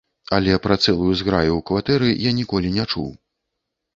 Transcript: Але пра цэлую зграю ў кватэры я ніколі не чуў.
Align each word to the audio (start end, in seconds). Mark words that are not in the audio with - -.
Але 0.35 0.53
пра 0.63 0.77
цэлую 0.85 1.11
зграю 1.19 1.51
ў 1.57 1.59
кватэры 1.69 2.09
я 2.23 2.31
ніколі 2.39 2.71
не 2.79 2.87
чуў. 2.91 3.09